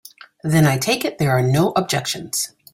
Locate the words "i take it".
0.65-1.19